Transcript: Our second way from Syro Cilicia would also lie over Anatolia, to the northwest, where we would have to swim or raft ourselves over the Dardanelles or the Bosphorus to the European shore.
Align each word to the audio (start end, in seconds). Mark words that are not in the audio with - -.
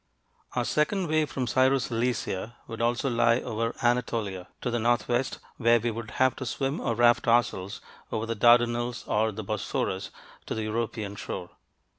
Our 0.53 0.65
second 0.65 1.09
way 1.09 1.27
from 1.27 1.45
Syro 1.45 1.77
Cilicia 1.77 2.55
would 2.65 2.81
also 2.81 3.07
lie 3.07 3.39
over 3.39 3.75
Anatolia, 3.83 4.47
to 4.61 4.71
the 4.71 4.79
northwest, 4.79 5.37
where 5.57 5.79
we 5.79 5.91
would 5.91 6.09
have 6.17 6.35
to 6.37 6.45
swim 6.47 6.79
or 6.79 6.95
raft 6.95 7.27
ourselves 7.27 7.81
over 8.11 8.25
the 8.25 8.33
Dardanelles 8.35 9.03
or 9.07 9.31
the 9.31 9.43
Bosphorus 9.43 10.09
to 10.47 10.55
the 10.55 10.63
European 10.63 11.15
shore. 11.15 11.51